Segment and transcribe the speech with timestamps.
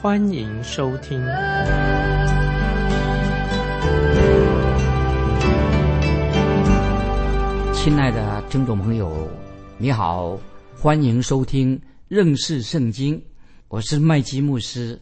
[0.00, 1.20] 欢迎收听。
[7.74, 9.28] 亲爱的听众朋友，
[9.76, 10.38] 你好，
[10.76, 13.20] 欢迎收听认识圣经，
[13.66, 14.96] 我是麦基牧师。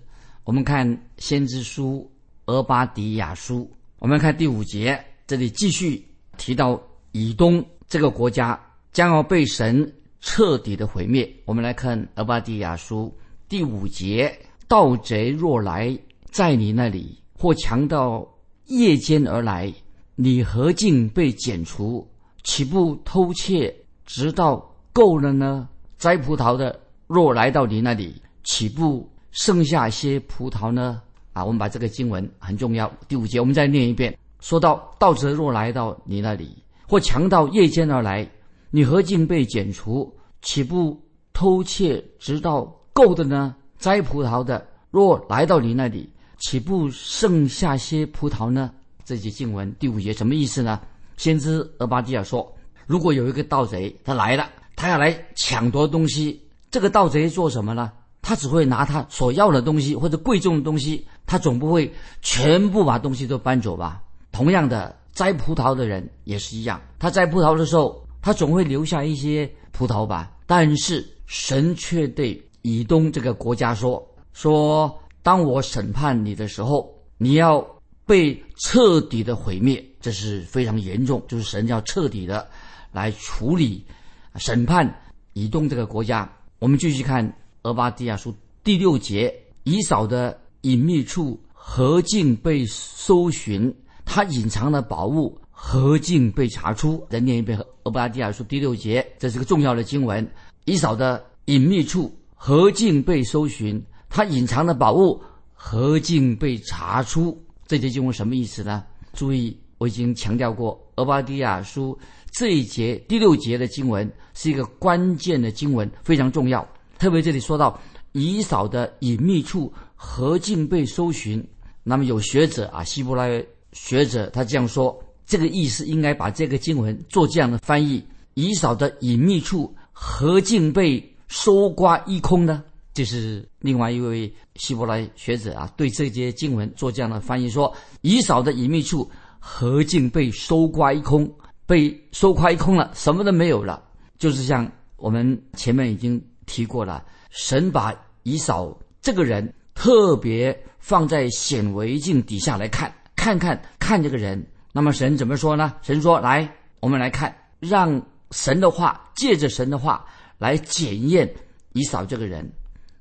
[0.44, 2.10] 我们看先知书
[2.46, 6.02] 俄巴底亚书，我们看第五节，这里继续
[6.38, 6.80] 提到。
[7.12, 8.58] 以东这个国家
[8.92, 11.30] 将要被神彻底的毁灭。
[11.44, 13.14] 我们来看《俄巴底亚书》
[13.48, 15.96] 第五节：盗贼若来
[16.30, 18.26] 在你那里，或强盗
[18.66, 19.72] 夜间而来，
[20.14, 22.06] 你何竟被剪除？
[22.42, 25.68] 岂不偷窃，直到够了呢？
[25.98, 31.00] 摘葡萄的若来到你那里，岂不剩下些葡萄呢？
[31.32, 32.92] 啊，我们把这个经文很重要。
[33.08, 36.56] 第五节，我们再念一遍：说到盗贼若来到你那里。
[36.88, 38.28] 或强盗夜间而来，
[38.70, 40.12] 你何竟被剪除？
[40.40, 41.00] 岂不
[41.32, 43.56] 偷窃直到够的呢？
[43.78, 48.70] 摘葡萄的若来到你那里，岂不剩下些葡萄呢？
[49.04, 50.80] 这节经文第五节什么意思呢？
[51.16, 52.52] 先知俄巴底亚说：
[52.86, 57.92] 如果有一个盗贼他来了，他要来抢夺东西，这个盗贼做什么呢？
[58.22, 64.02] 他只会拿他所要的东西或者贵重的东西，他总不会全部把东西都搬走吧？
[64.32, 64.96] 同样的。
[65.16, 70.30] 摘葡萄的人也是一样，他摘葡萄的时候，他总会留下一些葡萄吧。
[70.44, 77.64] 但是神却对以东这个国家说：“说当我审判你的时候，你要
[78.04, 82.44] 被彻底的毁灭，这是非常严重，就是神要彻底的
[82.90, 83.86] 来处理、
[84.34, 84.92] 审判
[85.32, 89.32] 以东这个国家。”我们继续看俄巴底亚书第六节：
[89.62, 93.72] 以扫的隐秘处何竟被搜寻？
[94.04, 97.06] 他隐藏的宝物何竟被查出？
[97.08, 100.28] 再念一遍《俄巴底亚书》第六节，这是个重要的经文。
[100.64, 103.82] 以扫的隐秘处何竟被搜寻？
[104.08, 105.20] 他隐藏的宝物
[105.52, 107.36] 何竟被查出？
[107.66, 108.84] 这节经文什么意思呢？
[109.12, 111.98] 注意，我已经强调过，《俄巴底亚书》
[112.30, 116.66] 这一节第六节的经文是一个关键的经文，非常重要。
[116.98, 117.80] 特别这里说到
[118.12, 121.44] 以扫的隐秘处何竟被搜寻？
[121.82, 123.44] 那么有学者啊，希伯来。
[123.72, 128.02] 学者他这样说，这个意思应该把这个经文做这样的翻译：
[128.32, 132.62] 以扫的隐秘处何竟被搜刮一空呢？
[132.94, 141.30] 这是另外一位希伯来学者啊，对这节经文做这样的翻译：说以扫的隐秘处何竟被搜刮一空，
[141.66, 143.82] 被搜刮一空了，什么都没有了。
[144.18, 152.90] 就是像我们前面已经提过了，神把以扫这个人特别放在显微镜底下来看。
[153.14, 155.74] 看看看这个人，那么神怎么说呢？
[155.82, 156.50] 神说：“来，
[156.80, 158.00] 我们来看，让
[158.30, 160.06] 神的话借着神的话
[160.38, 161.32] 来检验
[161.72, 162.50] 以扫这个人，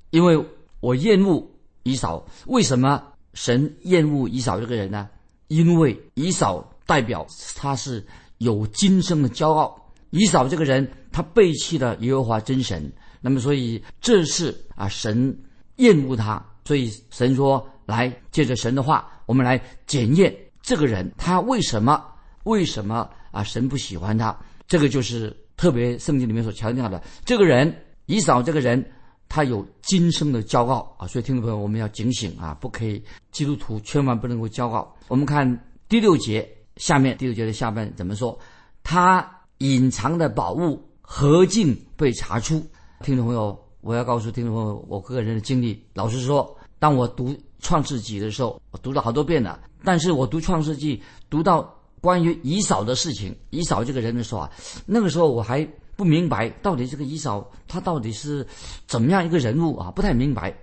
[0.10, 0.44] 因为
[0.80, 1.46] 我厌恶
[1.84, 2.26] 以扫。
[2.48, 3.04] 为什么
[3.34, 5.10] 神厌恶以扫这个人呢？
[5.48, 7.26] 因为以扫代表
[7.56, 8.06] 他是
[8.40, 9.80] 有今生的骄傲。
[10.12, 12.92] 以扫这个人，他背弃了耶和华真神，
[13.22, 15.38] 那么所以这是啊，神
[15.78, 16.44] 厌恶他。
[16.64, 20.32] 所以神说：来，借着神的话。”我们来检验
[20.62, 22.06] 这个人，他为什么
[22.44, 23.44] 为什么啊？
[23.44, 24.38] 神不喜欢他，
[24.68, 27.02] 这个就是特别圣经里面所强调的。
[27.24, 27.74] 这个人
[28.06, 28.84] 以扫这个人，
[29.30, 31.08] 他有今生的骄傲啊！
[31.08, 34.96] 所以听众朋友，我们要警醒啊，不可以基督徒千万不能够骄傲。
[35.08, 35.46] 我们看
[35.90, 38.38] 第六节下面，第六节的下半怎么说？
[38.84, 39.30] 他
[39.60, 42.62] 隐藏的宝物何竟被查出？
[43.04, 47.36] 听众朋友，我要告诉听众朋友，我个人的经历，老实说，当我读。
[47.62, 49.60] 创世纪的时候，我读了好多遍了。
[49.84, 51.02] 但是我读创世纪，
[51.32, 51.74] 读到
[52.06, 54.52] 关于以扫的事情，以扫这个人的时候啊，
[54.86, 58.46] 那个时候我还不明白到底这个以扫他到底是
[58.86, 60.56] 怎么样一个人物啊，不太明白。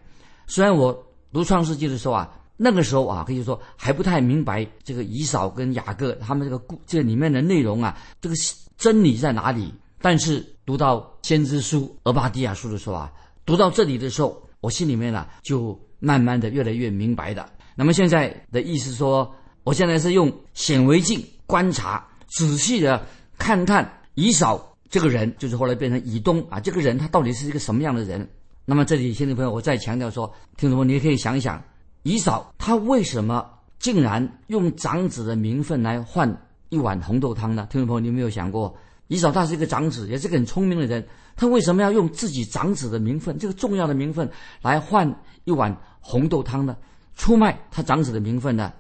[0.47, 0.97] 虽然我
[1.33, 8.35] 读创世纪的时候啊，那个时候啊，可以说还不太明白这个以扫跟雅各他们这个故这里面的内容啊，这个
[8.79, 9.75] 真理在哪里？
[10.01, 13.13] 但是读到先知书俄巴底亚书的时候啊，
[13.45, 15.79] 读到这里的时候，我心里面呢就。
[16.05, 17.49] 慢慢的越来越明白的。
[17.77, 19.33] 那么现在的意思说，
[19.65, 23.07] 我现在是用显微镜观察，仔细的
[23.39, 28.29] 看看以扫这个人，就是后来变成以东啊，这个人他到底是一个什么样的人？
[28.65, 31.63] 那么这里，听众朋友，我再强调说，听众朋友，你也可以想一想，
[32.03, 33.49] 以扫他为什么
[33.79, 36.37] 竟然用长子的名分来换
[36.69, 37.67] 一碗红豆汤呢？
[37.71, 38.77] 听众朋友，你有没有想过，
[39.09, 41.07] 以扫他是一个长子，也是个很聪明的人，
[41.37, 44.29] 他为什么要用自己长子的名分，这个重要的名分
[44.61, 46.77] 来换一碗红豆汤呢？
[47.15, 48.73] 出卖他长子的名分呢？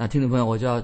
[0.00, 0.80] 那听众朋友，我就要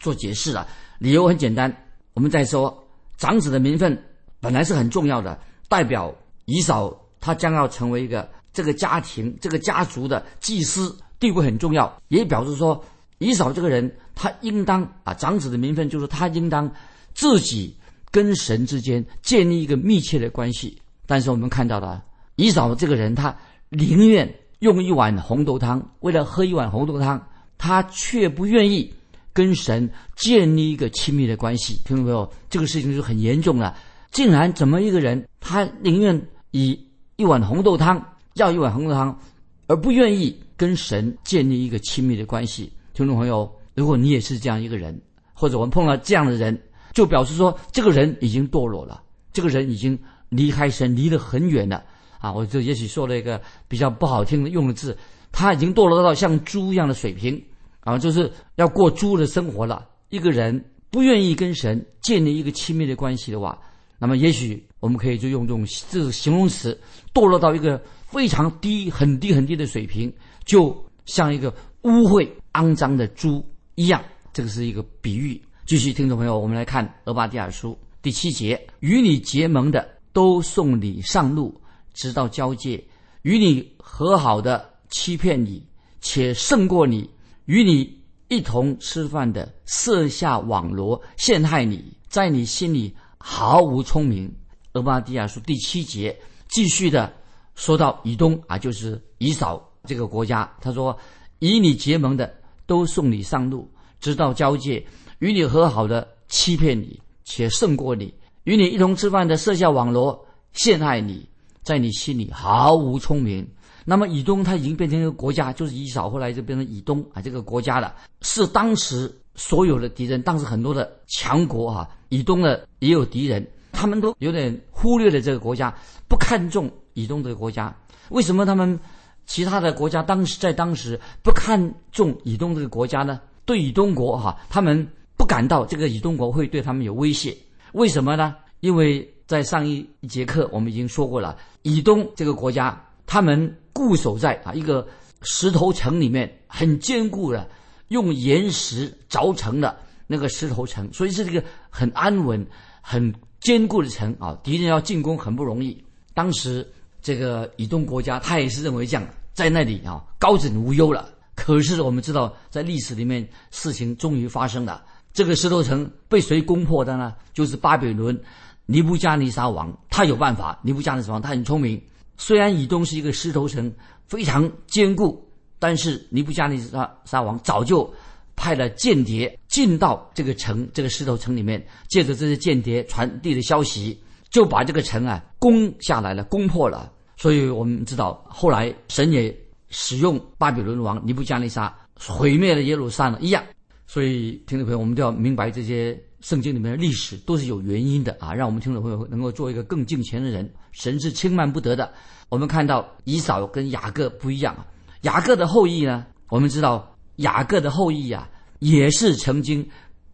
[0.00, 0.66] 做解释了。
[0.98, 1.70] 理由很简单，
[2.14, 2.82] 我们再说，
[3.18, 4.02] 长子的名分
[4.40, 5.38] 本来是很重要的，
[5.68, 6.14] 代表
[6.46, 10.96] 以扫他将要成为一个这个家庭、这个家族的祭司。
[11.20, 12.82] 地位很重要，也表示说，
[13.18, 16.72] 以扫这个人，他应当啊，长子的名分就是他应当
[17.12, 17.76] 自己
[18.10, 20.80] 跟神之间建立一个密切的关系。
[21.04, 22.02] 但是我们看到了，
[22.36, 23.36] 以扫这个人，他
[23.68, 27.28] 宁愿用一碗红豆汤，为了喝一碗红豆汤，
[27.58, 28.92] 他却不愿意
[29.32, 31.80] 跟神建立一个亲密的关系。
[31.84, 32.30] 听众朋友？
[32.48, 33.76] 这个事情就很严重了。
[34.10, 36.20] 竟然怎么一个人，他宁愿
[36.52, 36.78] 以
[37.16, 38.02] 一碗红豆汤，
[38.34, 39.18] 要一碗红豆汤，
[39.66, 40.36] 而不愿意。
[40.56, 44.96] 跟神建立一个亲密的关系，听众朋友，如果你也是这样一个人，
[45.32, 46.56] 或者我们碰到这样的人，
[46.92, 49.02] 就表示说这个人已经堕落了，
[49.32, 49.98] 这个人已经
[50.28, 51.82] 离开神离得很远了
[52.20, 52.32] 啊！
[52.32, 54.96] 我就也许说了一个比较不好听的用的字，
[55.36, 57.42] 他已经堕落到像猪一样的水平
[57.80, 59.84] 啊，就是要过猪的生活了。
[60.08, 63.58] 一个人不愿意跟神建立一个亲密的关系的话，
[63.98, 66.80] 那么也许我们可以就用这种这种形容词，
[67.12, 70.12] 堕落到一个非常低、很低、很低的水平。
[70.44, 70.72] 就
[71.04, 71.52] 像一个
[71.82, 73.44] 污秽肮脏的猪
[73.74, 74.00] 一样，
[74.32, 75.42] 这个是一个比喻。
[75.66, 77.72] 继续，听众朋友，我们来看《俄巴底亚书》
[78.02, 81.60] 第七节：与你结盟的都送你上路，
[81.92, 82.78] 直到交界；
[83.22, 85.66] 与你和好的欺骗你，
[86.00, 87.08] 且胜过你；
[87.46, 94.28] 与你一同吃饭的设下网罗陷害你，在你心里毫无聪明。
[94.72, 97.12] 《俄巴底亚书》第七节继续的
[97.54, 99.70] 说到以东啊，就是以扫。
[99.86, 100.98] 这个国家，他说
[101.40, 102.34] ：“与你结盟的
[102.66, 103.70] 都送你上路，
[104.00, 104.82] 直到交界；
[105.18, 108.08] 与你和好的欺骗你，且胜过你；
[108.44, 111.28] 与你一同吃饭的设下网罗陷害你，
[111.62, 113.46] 在你心里毫无聪明。”
[113.84, 125.74] 那么以东它已经变成一个国家，就是以扫后来就变成以东啊，这个国家了，是当时所有的敌人，当时很多的强国啊，以东的也有敌人，他们都有点忽略了这个国家，
[126.08, 127.76] 不看重以东这个国家。
[128.08, 128.78] 为什么他们？
[129.26, 133.18] 其他的国家当时在当时不看重以东这个国家呢？
[133.46, 134.86] 对以东国哈，他们
[135.16, 137.34] 不感到这个以东国会对他们有威胁。
[137.72, 138.36] 为什么呢？
[138.60, 144.86] 因为在上一一节课我们已经说过了，以东这个国家他们固守在啊一个
[145.22, 147.48] 石头城里面，很坚固的，
[147.88, 152.46] 用岩石凿成的那个石头城，所以是这个很安稳、
[152.80, 154.38] 很坚固的城啊。
[154.42, 155.82] 敌人要进攻很不容易。
[156.12, 156.66] 当时。
[157.04, 161.06] 这个以东国家，他也是认为这样，在那里啊高枕无忧了。
[161.34, 164.82] 可是我们知道，在历史里面，事情终于发生了。
[165.12, 167.14] 这个石头城被谁攻破的呢？
[167.34, 168.18] 就是巴比伦
[168.64, 170.58] 尼布加尼撒王，他有办法。
[170.62, 171.78] 尼布加尼撒王他很聪明，
[172.16, 173.72] 虽然以东是一个石头城，
[174.06, 175.26] 非常坚固，
[175.58, 177.92] 但是尼布加尼撒沙王早就
[178.36, 183.98] 派了间谍进到这个城，这个石头城里面，借着这些间谍传递的消息，
[184.30, 186.92] 就把这个城啊攻下来了，攻破了。
[187.16, 189.34] 所以我们知道，后来神也
[189.70, 193.42] 使用巴比伦王尼布加尼撒毁灭了耶路撒冷一样。
[193.86, 200.50] 所以听众朋友，我们都要明白这些圣经里面的历史都是有原因的啊，让我们听众朋友能够做一个更敬虔的人。
[200.72, 201.92] 神是轻慢不得的。
[202.30, 204.66] 我们看到以扫跟雅各不一样啊，
[205.02, 208.26] 雅各的后裔呢，我们知道雅各的后裔啊，
[208.60, 209.68] 也是曾经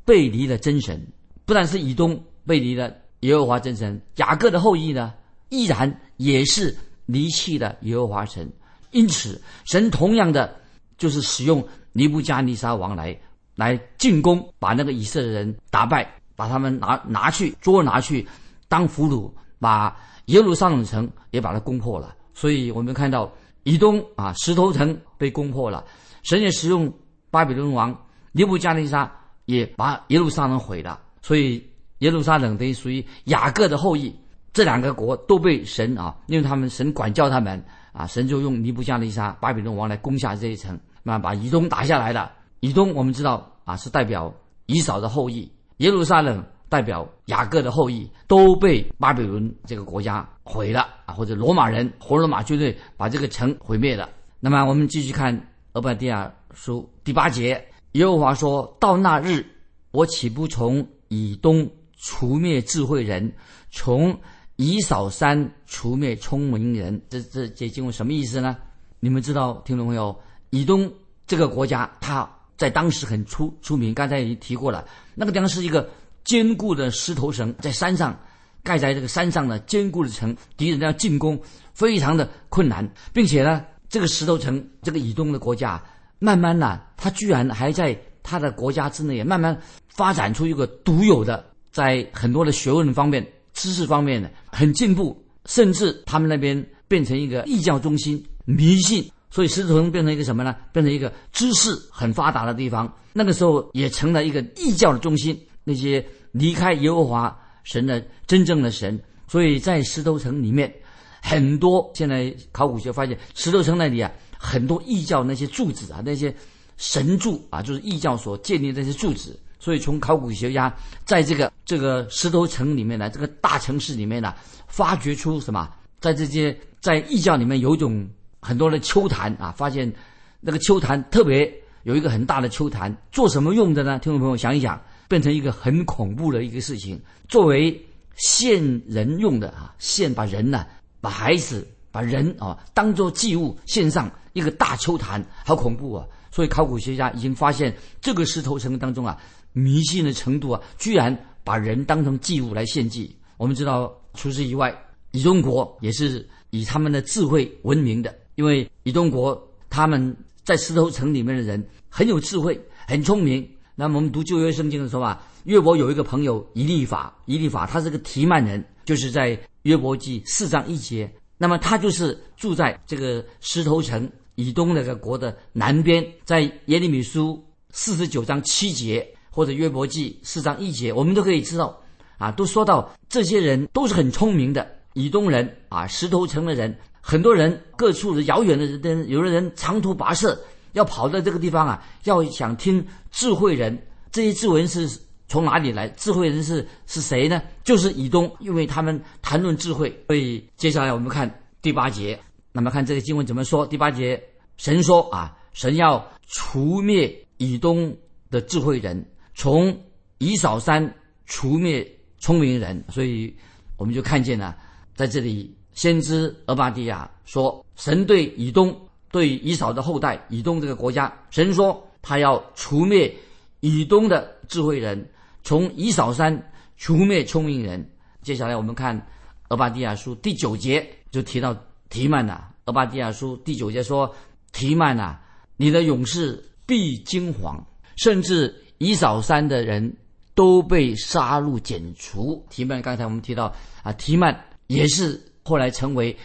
[0.05, 1.01] 背离了真神，
[1.45, 5.15] 不但是以东背离了耶和华真神，雅各的后裔呢，
[5.49, 6.77] 依然也是。
[7.07, 8.49] 离弃了耶和华神，
[8.93, 10.55] 因此神同样的
[10.97, 13.21] 就是使用尼布加尼撒王来
[13.61, 18.27] 来进攻，把那个以色列人打败，把他们拿拿去捉拿去
[18.69, 19.95] 当俘虏，把
[20.27, 22.17] 耶路撒冷城也把它攻破了。
[22.33, 23.31] 所以我们看到
[23.65, 25.85] 以东啊石头城被攻破了，
[26.23, 26.91] 神也使用
[27.31, 27.95] 巴比伦王
[28.33, 29.11] 尼布加尼撒
[29.45, 30.99] 也把耶路撒冷毁了。
[31.21, 31.63] 所以
[31.99, 34.15] 耶路撒冷等于属于雅各的后裔。
[34.53, 37.63] 这两个国都被神啊，因为他们神管教他们
[37.93, 42.33] 啊，神就用尼布加尼撒巴比伦王来攻下这一城，那把以东打下来了。
[42.61, 44.33] 以东我们知道啊，是代表
[44.67, 54.09] 以扫的后裔；耶路撒冷代表雅各的后裔，都被巴比伦这个国家毁了啊，或者罗马人红罗马军队把这个城毁灭了。
[54.39, 55.35] 那么我们继续看
[55.73, 59.45] 俄巴底亚书第八节，耶和华说到那日，
[59.91, 63.33] 我岂不从以东除灭智慧人，
[63.71, 64.19] 从
[64.57, 68.57] 以扫山除灭聪明人，这这这经文什么意思呢？
[69.01, 70.15] 你们知道，听众朋友，
[70.51, 70.93] 以东
[71.27, 72.29] 这个国家，它
[72.61, 73.95] 在当时很出出名。
[73.95, 75.89] 刚才已经提过了，那个地方是一个
[76.25, 78.15] 坚固的石头城，在山上
[78.63, 81.41] 盖在这个山上的坚固的城，敌人要进攻
[81.73, 85.83] 非常的困难，并且呢，这个石头城这个以东的国家，
[86.19, 99.11] 慢慢呢，它居然还在它的国家之内慢慢发展出一个独有的，在很多的学问方面、知识方面的很进步，甚至他们那边变成一个异教中心，迷信。
[99.31, 100.57] 所以石头城变成一个什么呢？
[100.73, 102.93] 变成一个知识很发达的地方。
[103.13, 105.39] 那个时候也成了一个异教的中心。
[105.63, 110.75] 那些离开耶和华神的真正的神，所以在石头城里面，
[111.23, 116.35] 很多现在考古学发现，石头城那里啊，很多异教那些柱子啊，那些
[116.79, 119.39] 神柱啊，就是异教所建立的那些柱子。
[119.61, 124.35] 所以从考古学家在这个这个石头城里面呢，这个大城市里面呢，
[124.67, 125.69] 发掘出什么？
[126.01, 128.09] 在这些在异教里面有一种。
[128.41, 129.93] 很多的秋坛啊，发现
[130.41, 131.53] 那个秋坛特别
[131.85, 133.99] 有一个很大的秋坛，做什么用的呢？
[133.99, 137.81] 听众朋友想一想，变成一个很恐怖的一个事情，作为
[138.17, 140.67] 献人用的啊，献把人呢，
[141.01, 146.07] 把孩子、把人啊当做祭物献上一个大秋坛，好恐怖啊！
[146.31, 149.19] 所以考古学家已经发现这个石头城当中啊，
[149.53, 153.15] 迷信的程度啊，居然把人当成祭物来献祭。
[153.37, 154.73] 我们知道，除此以外，
[155.13, 158.15] 以中国也是以他们的智慧闻名的。
[158.41, 163.47] 因为以东国他们在石头城里面的人很有智慧，很聪明。
[163.75, 171.13] 那么我们读旧约圣经的时候啊，约伯有一个朋友以利法，以利法他是个提曼人，就是在约伯记四章一节。
[171.37, 181.79] 那么他就是住在这个石头城以东那个国的南边，在耶利米书四十九章七节或者约伯记四章一节，我们都可以知道
[182.17, 186.75] 啊，都说到这些人都是很聪明的以东人啊，石头城的人。
[187.01, 190.39] 很多人各处的遥远的人，有的人长途跋涉
[190.73, 193.77] 要跑到这个地方啊，要想听智慧人。
[194.13, 194.89] 这些智慧人是
[195.27, 195.89] 从哪里来？
[195.91, 197.43] 智慧人是是谁呢？
[197.65, 199.97] 就是以东，因为他们谈论智慧。
[200.09, 202.19] 所以接下来我们看第八节，
[202.53, 203.67] 那么看这个经文怎么说？
[203.67, 204.23] 第八节，
[204.57, 207.97] 神说啊，神要除灭以东
[208.31, 209.05] 的智慧人，
[209.35, 209.77] 从
[210.19, 211.89] 以扫山除灭
[212.19, 212.85] 聪明人。
[212.91, 213.35] 所以
[213.77, 214.57] 我们就看见了，
[214.95, 215.57] 在这里。
[215.73, 218.77] 先知俄巴底亚说：“神对以东，
[219.11, 223.15] 对以扫的后代以东这个国家，神说他要除灭
[223.61, 225.09] 以东的智慧人，
[225.43, 227.89] 从以扫山除灭聪明人。”
[228.21, 229.07] 接下来我们看
[229.49, 231.57] 俄巴底亚书第九节就提到
[231.89, 232.49] 提曼呐。
[232.67, 234.15] 俄巴底亚书第九节说
[234.53, 235.19] ：“提曼呐，
[235.57, 237.59] 你的勇士必惊惶，
[237.97, 239.97] 甚至以扫山的人
[240.35, 245.21] 都被杀戮剪除。”提曼刚才我们提到啊，提曼也是。
[245.43, 246.17] 后来成为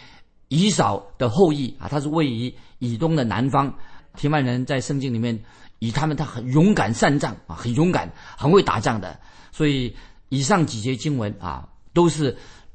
[0.48, 3.72] 以扫的后裔啊，他是位于以东的南方。
[4.16, 5.38] 提曼人在圣经里面
[5.78, 9.18] 以他们他很勇敢善战啊，很勇敢，很会打仗的。
[9.52, 9.94] 所以
[10.30, 12.34] 以上几节经文啊，都是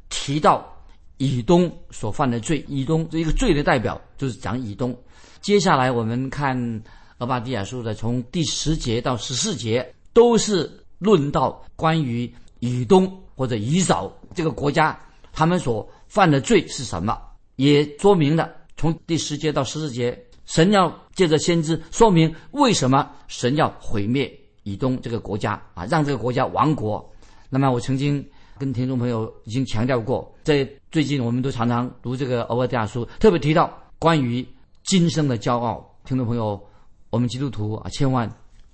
[0.10, 0.72] 提到
[1.18, 2.64] 以东所犯的罪。
[2.68, 4.96] 以东这一个罪的代表就是讲以东。
[5.40, 6.84] 接下来我们看
[7.18, 10.70] 俄巴底亚书的从第十节到十四节，都是
[11.00, 15.00] 论到关于以东或者以扫这个国家
[15.32, 15.90] 他们所。
[16.12, 17.18] 犯的罪是什么？
[17.56, 24.30] 也说明了从第十节到十四节，神要借着先知说明为什么神要毁灭
[24.64, 27.10] 以东这个国家啊，让这个国家亡国。
[27.50, 28.22] 那么我曾经
[28.58, 34.46] 跟听众朋友已经强调过，在最近我们都常常读这个《欧巴亚书》，特别提到关于
[34.84, 35.90] 今生的骄傲。
[36.04, 36.62] 听众朋友，
[37.10, 38.30] 我们基督徒啊，千万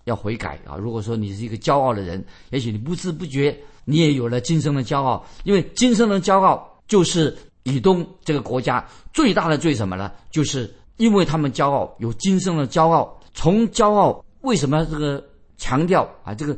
[0.06, 0.76] 要悔改啊！
[0.76, 6.74] 如果说你是一个骄傲的人，也许你不知不觉你也有了今生的骄傲，因为今生的骄傲。
[6.88, 10.12] 就是以东这个国家最大的罪什么呢？
[10.32, 13.14] 就是因为他们骄傲，有今生的骄傲。
[13.34, 15.24] 从骄傲，为什么这个
[15.58, 16.34] 强调啊？
[16.34, 16.58] 这个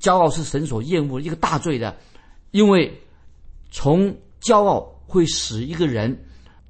[0.00, 1.96] 骄傲是神所厌恶的一个大罪的，
[2.52, 2.92] 因为
[3.70, 6.16] 从骄傲会使一个人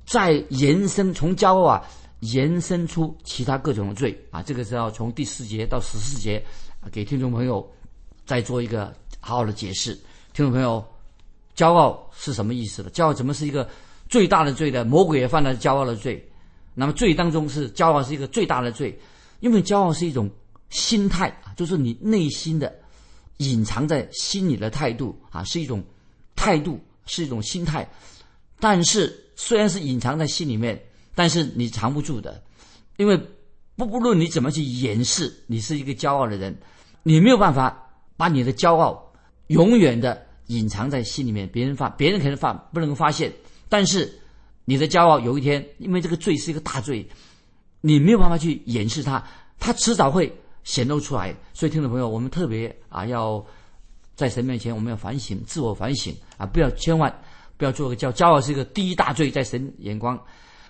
[0.07, 1.85] 再延伸，从骄傲啊
[2.21, 4.43] 延伸出其他各种的罪啊。
[4.43, 6.43] 这个是要从第四节到十四节，
[6.91, 7.69] 给听众朋友
[8.25, 9.95] 再做一个好好的解释。
[10.33, 10.83] 听众朋友。
[11.61, 12.91] 骄傲是什么意思呢？
[12.91, 13.69] 骄傲怎么是一个
[14.09, 14.83] 最大的罪呢？
[14.83, 16.27] 魔鬼也犯了骄傲的罪。
[16.73, 18.99] 那么罪当中是骄傲是一个最大的罪，
[19.41, 20.31] 因为骄傲是一种
[20.71, 22.75] 心态啊，就是你内心的
[23.37, 25.85] 隐藏在心里的态度啊，是一种
[26.35, 27.87] 态度，是一种心态。
[28.59, 30.83] 但是虽然是隐藏在心里面，
[31.15, 32.43] 但是你藏不住的，
[32.97, 33.21] 因为
[33.77, 36.59] 不不论你怎么去掩饰，你是一个骄傲的人，
[37.03, 37.87] 你没有办法
[38.17, 39.13] 把你的骄傲
[39.49, 40.27] 永远的。
[40.51, 43.33] 隐藏在心里面，别人发，别人可能发不能够发现，
[43.69, 44.13] 但是
[44.65, 47.09] 你的骄傲有一天，因为这个罪是一个大罪，
[47.81, 49.25] 你没有办法去掩饰它，
[49.61, 50.33] 它迟早会
[50.65, 51.33] 显露出来。
[51.55, 53.45] 所以，听众朋友，我们特别啊，要
[54.17, 57.15] 在神面前，我们要反省、自我反省啊，不要千万
[57.57, 60.21] 不要做个骄骄傲是一个第一大罪，在神眼光，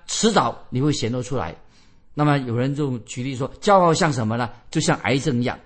[0.07, 1.57] 迟早你会显露出来。
[2.13, 4.51] 那么，有人就举例说，骄傲像什么呢？
[4.71, 5.59] 就像癌症一样，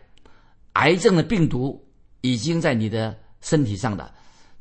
[0.75, 1.85] 癌症的病毒
[2.21, 4.13] 已经在你的 身体上的，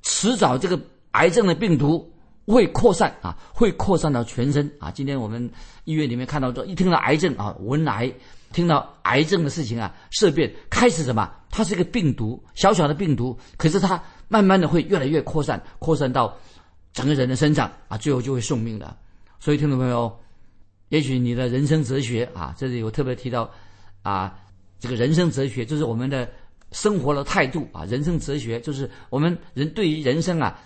[0.03, 0.79] 迟早这个
[1.13, 2.07] 癌症的病毒。
[2.45, 4.91] 会扩散啊，会扩散到全身啊！
[4.91, 5.49] 今天我们
[5.85, 8.13] 医院里面看到说，一听到癌症啊，闻癌，
[8.51, 11.31] 听到癌症的事情啊，色变开始什么？
[11.49, 16.37] 它是一个病毒，小小的病毒，可是它慢慢的会越来越扩散，扩散到
[16.91, 18.93] 整个人的身上啊，最后就会送命的。
[19.39, 20.13] 所以，听众朋友，
[20.89, 23.49] 也许你的人生哲学啊，这里我特别提到
[24.01, 24.37] 啊，
[24.81, 26.29] 这个人生哲学就是我们的
[26.73, 30.59] 生活的态度啊，人生哲学就是我们人对于人生啊。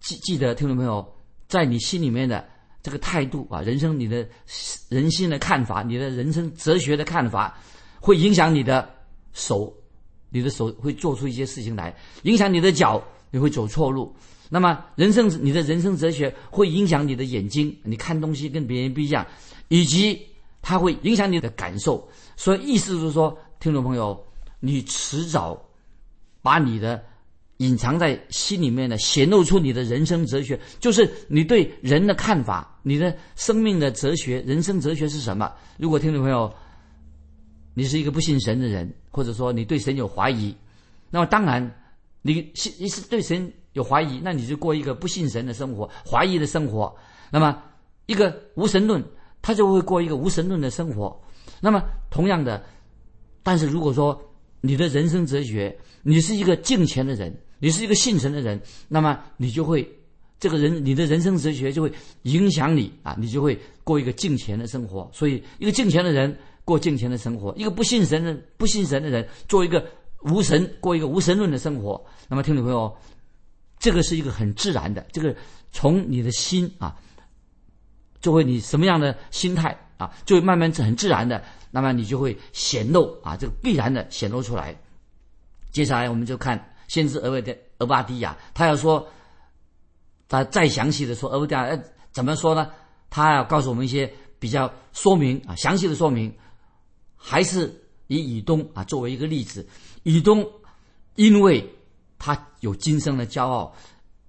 [0.00, 1.06] 记记得，听众朋友，
[1.48, 2.46] 在你心里面的
[2.82, 4.26] 这个态度啊，人生你的
[4.88, 7.58] 人性的看法，你的人生哲学的看法，
[8.00, 8.88] 会影响你的
[9.32, 9.74] 手，
[10.30, 13.02] 你的手会做出一些事情来，影响你的脚，
[13.32, 14.14] 你会走错路。
[14.48, 19.26] 那么，人生你的人生哲学会影响你的眼睛，你看东西跟别人不一样，
[19.66, 20.24] 以及
[20.62, 22.08] 它会影响你的感受。
[22.36, 24.24] 所以，意思就是说，听众朋友，
[24.66, 25.62] 你迟早
[26.42, 27.02] 把你的。
[27.58, 35.50] 隐藏在心里面的，显露出你的人生哲学，就是你对人的看法，你的生命的哲学、人生哲学是什么？
[35.78, 36.52] 如果听众朋友，
[37.72, 40.54] 你是一个不信神的人，或者说你对神有怀疑，
[41.08, 41.66] 那么当然，
[42.20, 46.94] 你信你是对神有怀疑，那你就过一个不信神的生活，怀疑的生活。
[47.30, 47.62] 那么
[48.04, 49.02] 一个无神论，
[49.40, 51.18] 他就会过一个无神论的生活。
[51.58, 52.62] 那么同样的，
[53.42, 54.20] 但是如果说
[54.66, 57.34] 你的人生哲学，你是一个敬虔的人。
[57.58, 59.90] 你是一个信神的人，那么你就会，
[60.38, 61.90] 这个人你的人生哲学就会
[62.24, 65.10] 影响你啊，你就会过一个敬虔的生活。
[65.10, 66.36] 所以，一个敬虔的人
[66.66, 69.82] 过敬虔的生活，一个不信神的不信神的人做一个
[70.24, 72.04] 无神过一个无神论的生活。
[72.28, 72.94] 那么，听众朋友，
[73.78, 75.34] 这个是一个很自然的，这个
[75.72, 76.94] 从你的心啊，
[78.20, 84.74] 就会你什么样的心态啊，就会慢慢很自然的，那么你就会显露啊，这个必然的显露出来。
[85.70, 86.72] 接下来，我们就看。
[86.88, 89.04] 先知俄维的俄巴迪亚，他要说，
[90.28, 92.70] 他再详细的说，俄巴迪亚怎么说呢？
[93.10, 96.32] 他要告诉我们一些比较说明啊，详细的说明，
[97.16, 97.74] 还是
[98.06, 99.66] 以以东啊作为一个例子。
[100.04, 100.48] 以东，
[101.16, 101.68] 因为
[102.20, 103.74] 他有今生的骄傲，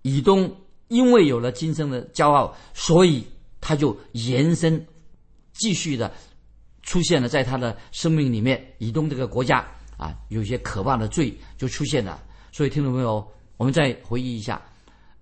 [0.01, 0.51] 以东
[0.87, 3.23] 因为有了今生的骄傲，所以
[3.61, 4.83] 他就延伸，
[5.53, 6.11] 继续的
[6.87, 8.65] 出现了在他的生命里面。
[8.79, 9.63] 以东这个国家
[9.97, 12.19] 啊，有些可怕的罪就出现了。
[12.51, 13.23] 所以，听众朋友，
[13.57, 14.59] 我们再回忆一下。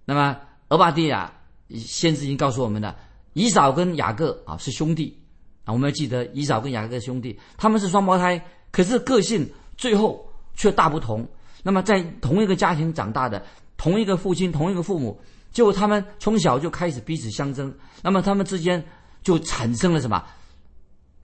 [0.06, 0.38] 那么，
[0.70, 1.34] 俄巴蒂亚
[1.70, 2.96] 先知已经告诉我们了，
[3.34, 5.20] 以扫跟雅各啊是兄弟
[5.66, 5.74] 啊。
[5.74, 8.40] 我们要记得，以扫跟雅各兄弟，他们是双胞胎，
[8.72, 11.28] 可是个性最后却大不同。
[11.64, 13.44] 那么，在同一个家庭长大的，
[13.76, 15.20] 同一个父亲，同一个父母，
[15.52, 17.74] 就他们从小就开始彼此相争。
[18.04, 18.82] 那么，他们之间
[19.24, 20.24] 就产生了什么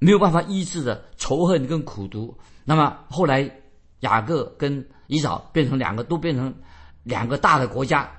[0.01, 2.35] 没有办法医治的仇恨跟苦毒。
[2.65, 3.47] 那么后来，
[3.99, 6.51] 雅各跟以扫变成两个，都变成
[7.03, 8.09] 两个大的国家，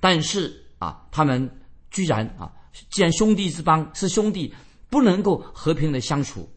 [0.00, 1.46] 但是啊，他们
[1.90, 2.50] 居然啊，
[2.88, 4.54] 既然兄弟之邦是兄弟，
[4.88, 6.48] 不能够和平的相处。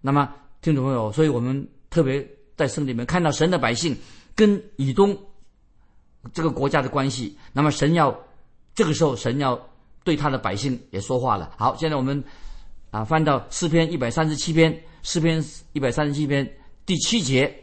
[0.00, 0.28] 那么，
[0.60, 3.96] 听众朋友，所以我们特别在圣里面看到神的百姓
[4.34, 5.16] 跟以东
[6.32, 7.38] 这个国家的关系。
[7.52, 8.12] 那么，神要
[8.74, 9.56] 这个时候，神要
[10.02, 11.52] 对他的百姓也说话了。
[11.56, 12.22] 好，现在我们
[12.96, 16.50] 啊，翻到诗篇一百三十七篇，诗篇一百三十七篇
[16.86, 17.54] 第七节。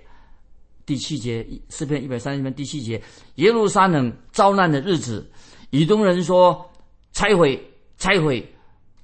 [0.86, 3.02] 第七节诗篇一百三十篇第七节，
[3.36, 5.26] 耶路撒冷遭难的日子，
[5.70, 6.70] 以东人说
[7.14, 7.60] 拆毁
[7.98, 8.46] 拆毁，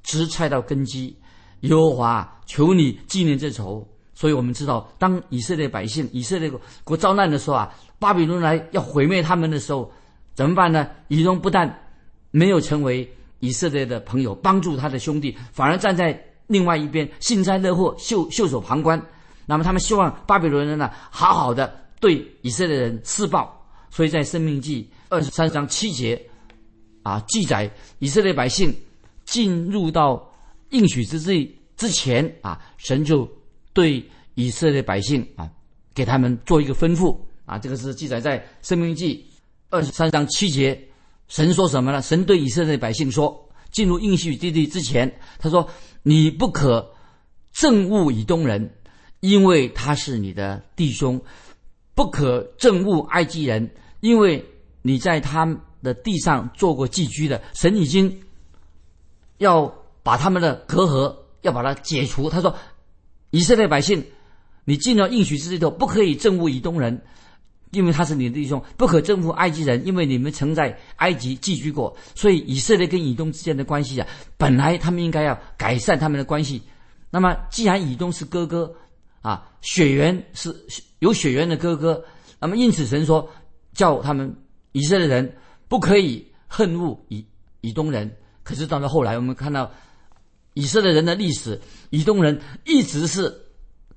[0.03, 1.17] 直拆到根基。
[1.61, 3.87] 耶和华求你纪念这仇。
[4.13, 6.51] 所以我们知道，当以色列百姓以色列
[6.83, 9.89] 国遭难的时候啊，巴比伦来要毁灭他们的时候，
[10.35, 10.85] 怎么办呢？
[11.07, 11.89] 以东不但
[12.29, 19.01] 没有成为以色列的朋友，帮助他的兄弟，反而站在另外一边幸灾乐祸，袖袖手旁观。
[19.45, 23.51] 那么他们希望巴比伦人呢，好好的对以色列人施暴，
[23.89, 26.21] 所以在《生命记》二十三章七节，
[27.03, 28.75] 啊，记载以色列百姓
[29.25, 30.31] 进入到
[30.69, 33.27] 应许之地之前啊，神就
[33.73, 34.03] 对
[34.35, 35.49] 以色列百姓啊，
[35.93, 37.17] 给他们做一个吩咐。
[37.45, 39.15] 啊，这个是记载在《生命记》
[39.71, 40.79] 二十三章七节，
[41.29, 42.01] 神说什么呢？
[42.01, 45.69] 神对以色列百姓说，进入应许之地之前，他说
[46.03, 46.91] ：“你不可
[47.55, 48.75] 憎恶以东人。”
[49.21, 51.21] 因为他是你的弟兄，
[51.93, 54.45] 不可憎恶埃及人，因为
[54.81, 57.41] 你在他们的地上做过寄居的。
[57.53, 58.21] 神已经
[59.37, 62.29] 要把他们的隔阂要把它解除。
[62.29, 62.55] 他说
[63.31, 64.05] ：“以色列百姓，
[64.63, 67.01] 你进了应许之地后，不可以憎恶以东人，
[67.71, 71.95] 因为他是你的弟兄；不可征服埃及人，因为你们曾在埃及寄居过。
[72.15, 76.61] 所以以色列跟以东之间的关系啊，本来他们应该要改善他们的关系。
[77.09, 78.73] 那么既然以东是哥哥
[79.21, 80.55] 啊，血缘是
[80.99, 82.03] 有血缘的哥哥，
[82.39, 83.29] 那么因此神说
[83.73, 84.35] 叫他们
[84.71, 87.25] 以色列人不可以恨恶以
[87.61, 88.15] 以东人。
[88.43, 89.71] 可是到了后来，我们看到。
[90.55, 93.33] 以色列人的历史，以东人一直是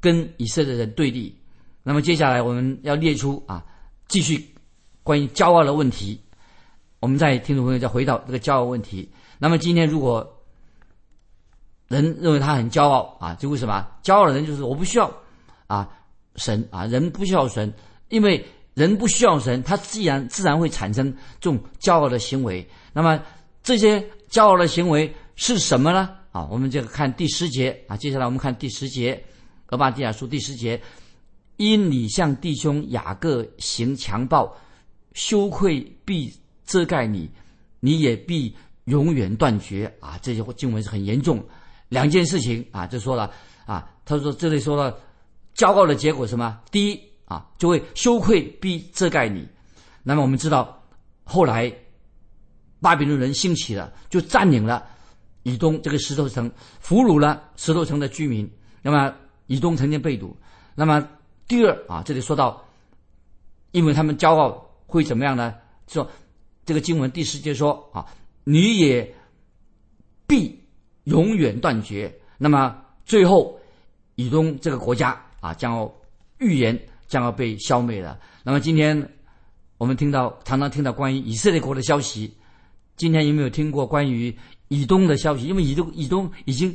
[0.01, 1.35] 跟以色列人对立。
[1.83, 3.65] 那么接下来我们要列出啊，
[4.09, 4.55] 继续
[5.03, 6.21] 关于骄傲的问题。
[7.01, 9.11] 我们在听众朋友再回到这个骄傲问题。
[9.39, 10.41] 那么今天如果
[11.89, 13.87] 人认为他很骄傲啊，就为什么？
[14.03, 15.13] 骄傲的人就是我不需要
[15.67, 15.89] 啊
[16.37, 17.73] 神啊，人不需要神，
[18.09, 18.43] 因为
[18.75, 22.67] 人不需要神，他自然自然会产生这种骄傲的行为。
[22.93, 23.21] 那么
[23.63, 26.09] 这些骄傲的行为是什么呢？
[26.31, 29.15] 啊，我们这个看第十节啊，接下来我们看第十节，
[29.67, 30.81] 《俄巴底亚书》第十节，
[31.63, 34.53] 因你向弟兄雅各行强暴，
[35.13, 36.33] 羞愧必
[36.65, 37.31] 遮盖你，
[37.79, 38.53] 你也必
[38.87, 40.19] 永远断绝啊！
[40.21, 41.41] 这些经文是很严重，
[41.89, 43.31] 两件事情啊，就说了
[43.65, 44.99] 啊，他说这里说了，
[45.55, 46.61] 骄傲的结果什么？
[46.73, 49.47] 第一啊，就会羞愧必遮盖你。
[50.03, 50.83] 那么我们知道，
[51.23, 51.73] 后来
[52.81, 54.85] 巴比伦人兴起了，就占领了。
[55.45, 58.51] 以东这个石头城俘虏了石头城的居民，
[58.83, 59.15] 那么
[59.47, 60.35] 以东曾经被掳。
[60.75, 61.07] 那么
[61.47, 62.65] 第二啊，这里说到，
[63.73, 65.55] 因为他们骄傲会怎么样呢？
[65.87, 66.09] 说
[66.65, 68.07] 这个经文第十节说啊，
[68.45, 69.15] 你也
[70.27, 70.59] 必
[71.05, 72.13] 永远断绝。
[72.39, 73.59] 那么最后
[74.15, 75.93] 以东这个国家啊，将要
[76.39, 78.19] 预言将要被消灭了。
[78.43, 79.07] 那么今天
[79.79, 82.33] 我们听到常常听到关于以色列国的消息，
[82.97, 84.37] 今天有没有听过关于？
[84.69, 86.75] 以东的消息，因为以东以东已经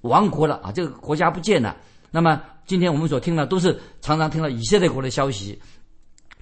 [0.00, 1.76] 亡国了啊，这个国家不见了。
[2.10, 5.60] 那么今天我们所听的都是常常听到以色列国的消息，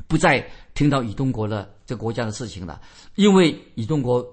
[0.06, 2.80] 不再听到以东国的这国家的事情了。
[3.14, 4.24] 因为以东国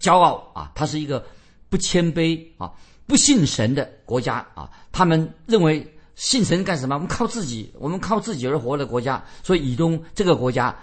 [0.00, 1.24] 骄傲啊，他是一个
[1.68, 2.72] 不谦卑啊、
[3.06, 4.70] 不信神的国家啊。
[4.92, 6.94] 他们认为信神干什么？
[6.94, 9.24] 我们靠自己，我们靠自己而活的国家。
[9.42, 10.76] 所以以东这个国家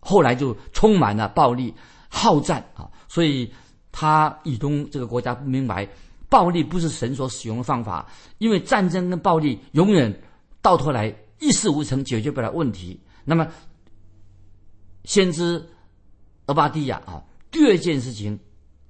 [0.00, 1.74] 后来就充满了暴力、
[2.08, 2.90] 好战啊。
[3.08, 3.52] 所以。
[3.98, 5.88] 他以东这个国家不明白，
[6.28, 8.08] 暴力不是神所使用的方法，
[8.38, 10.12] 因为战争跟暴力永远
[10.60, 13.00] 到头来一事无成，解决不了问题。
[13.24, 13.46] 那么，
[15.04, 15.64] 先知
[16.46, 18.38] 俄巴蒂亚啊，第二件事情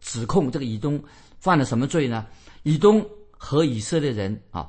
[0.01, 1.03] 指控这个以东
[1.39, 2.27] 犯了什么罪呢？
[2.63, 4.69] 以东和以色列人啊，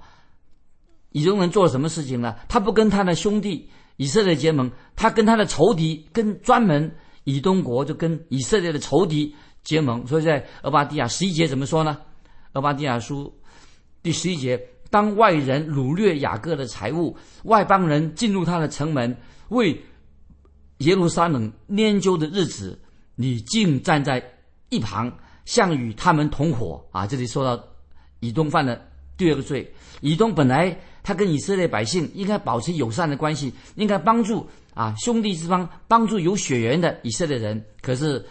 [1.12, 2.36] 以东人做了什么事情呢？
[2.50, 9.34] 他不跟他的兄弟以色列结盟，他跟他的仇敌，跟专门以东国就跟以色列的仇敌。
[9.64, 11.98] 结盟，所以在俄巴底亚十一节怎么说呢？
[12.54, 13.34] 俄巴底亚书
[14.02, 19.16] 第十一节：当外人掳掠雅各的财物，外邦人进入他的城门，
[19.50, 19.80] 为
[20.80, 22.80] 耶路撒冷拈阄的日子，
[23.16, 24.24] 你竟站在
[24.70, 25.12] 一旁，
[25.46, 27.06] 像与他们同伙啊！
[27.06, 27.64] 这里说到
[28.20, 28.80] 以东犯了
[29.18, 29.72] 第二个罪。
[30.02, 38.26] 以东本来他跟以色列百姓应该保持友善的关系，应该帮助啊兄弟之邦，帮助有血缘的以色列人，可是。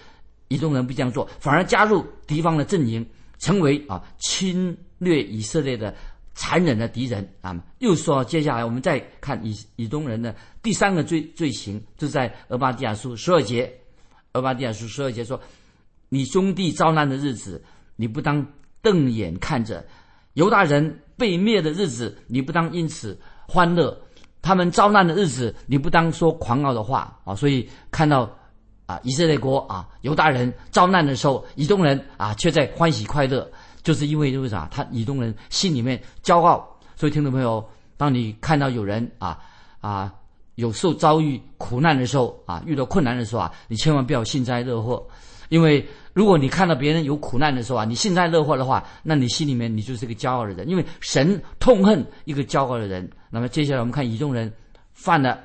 [0.49, 3.05] 以东人不这样做，反而加入敌方的阵营，
[3.39, 5.95] 成为啊侵略以色列的
[6.35, 7.57] 残忍的敌人啊！
[7.79, 13.73] 又说，接下来我们再看以以东人的第三个罪罪行，就在俄巴底亚书十二节。
[14.35, 15.41] 俄巴底亚书十二节说
[16.11, 17.65] ：“你兄弟遭难的日子，
[17.97, 18.47] 你不当
[18.83, 19.83] 瞪眼看着；
[20.35, 23.19] 犹大人被灭的日子，你不当因此
[23.49, 23.91] 欢乐；
[24.43, 28.31] 他们遭难的日子，你不当说狂傲的话啊！”所以看到。
[28.87, 33.51] 啊，以色列国啊，犹大人遭难的时候，以东人啊却在欢喜快乐，
[33.83, 34.69] 就是因为为啥？
[34.71, 36.67] 他以东人心里面骄傲。
[36.95, 37.63] 所以听众朋友，
[37.97, 39.39] 当你看到有人啊
[39.81, 40.15] 啊
[40.55, 45.05] 有受遭遇苦难的时候啊，遇到困难的时候啊，你千万不要幸灾乐祸，
[45.49, 53.11] 因为如果你看到别人有苦难的时候啊，你幸灾乐祸的话，那你心里面你就是个骄傲的人，因为神痛恨一个骄傲的人。
[53.31, 54.51] 那么接下来我们看以东人
[54.93, 55.41] 犯了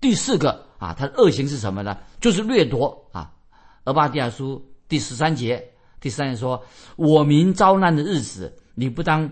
[0.00, 0.69] 第四个。
[0.80, 1.96] 啊，他的恶行是什么呢？
[2.20, 3.30] 就是掠夺啊。
[3.84, 5.62] 俄巴底亚书第十三节，
[6.00, 6.62] 第三节说
[6.96, 9.30] ：“我民遭难的日子，你不当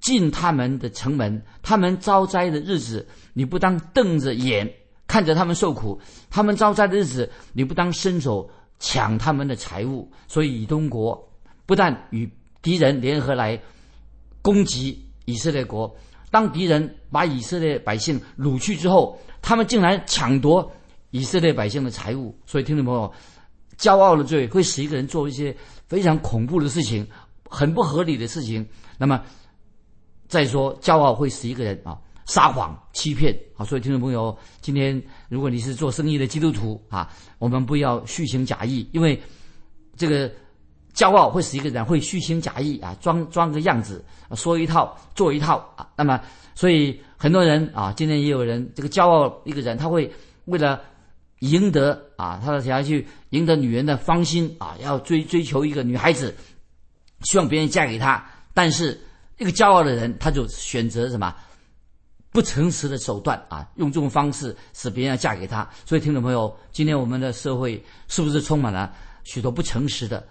[0.00, 4.68] 进他们的城门；他们遭灾的日子，你不当瞪着眼
[5.06, 5.96] 看着他们受苦；
[6.30, 11.32] 他们遭灾的日子，你不当伸手抢他们的财物。”所以以东国
[11.64, 12.28] 不但与
[12.60, 13.60] 敌人联合来
[14.42, 15.96] 攻击以色列国，
[16.32, 20.72] 当敌人把以色列百姓掳去之后，他们竟然抢夺。
[21.10, 23.12] 以色列百姓的财物，所以听众朋友，
[23.78, 27.06] 骄傲的罪会使一个人做一些非常恐怖的事情，
[27.48, 28.66] 很不合理的事情。
[28.98, 29.22] 那么，
[30.28, 33.64] 再说，骄傲会使一个人啊撒谎、欺骗啊。
[33.64, 39.18] 所以，听众朋友，今天如果你是做生意的基督徒啊，我们不要虚情假意，因为
[39.96, 40.30] 这个
[40.94, 45.88] 骄傲会使一个人会虚情假意啊，装装个样子，说一套做一套啊。
[45.96, 46.20] 那么，
[46.54, 50.12] 所以很多人啊，今天也有人这个骄傲一个人，他会
[50.44, 50.82] 为了
[51.40, 56.34] 赢得啊，他想要去赢得女人的芳心啊，要追追求一个女孩子，
[57.22, 58.24] 希望别人嫁给他，
[58.54, 59.00] 但是。
[59.40, 61.32] 一个骄傲的人，他就选择什么
[62.32, 65.70] 不诚实的手段啊，用这种方式使别人要嫁给他。
[65.86, 70.26] 所以，听众朋友，今天我们的社会是不是充满了许多不诚实的、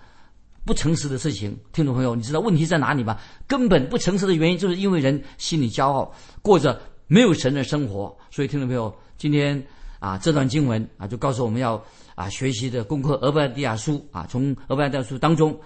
[0.66, 1.58] 不诚实的事情？
[1.72, 3.18] 听众朋友，你知道问题在哪里吗？
[3.48, 8.14] 根本不诚实的原因，就是因为人心里骄傲，过着没有神的生活。
[8.30, 9.66] 所以，听众朋友，今天
[10.00, 11.82] 啊，这段经文啊，就告诉我们要
[12.16, 15.58] 啊学习的功课《俄伯底亚书》啊，从《俄伯底亚书》当中，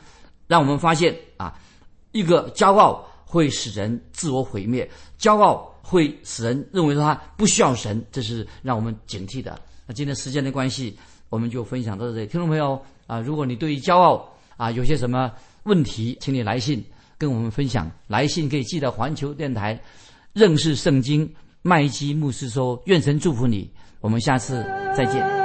[0.47, 1.57] 让我们发现啊，
[2.11, 3.07] 一个骄傲。
[3.23, 4.85] 会使人自我毁灭，
[5.17, 9.57] 骄傲会使人认为说他不需要神，这是让我们警惕的。
[9.87, 10.97] 那今天时间的关系，
[11.29, 12.27] 我们就分享到这里。
[12.27, 15.31] 听众朋友啊，如果你对于骄傲啊有些什么
[15.63, 16.83] 问题，请你来信
[17.17, 17.89] 跟我们分享。
[18.07, 19.81] 来信可以寄到环球电台
[20.33, 23.71] 认识圣经麦基牧师说，愿神祝福你。
[24.01, 25.40] 我们下次再见。